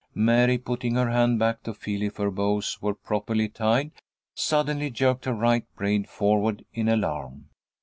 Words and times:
Mary, 0.15 0.57
putting 0.57 0.95
her 0.95 1.11
hand 1.11 1.37
back 1.37 1.61
to 1.61 1.75
feel 1.75 2.01
if 2.01 2.17
her 2.17 2.31
bows 2.31 2.81
were 2.81 2.95
properly 2.95 3.47
tied, 3.47 3.91
suddenly 4.33 4.89
jerked 4.89 5.25
her 5.25 5.33
right 5.35 5.65
braid 5.75 6.09
forward 6.09 6.65
in 6.73 6.89
alarm. 6.89 7.49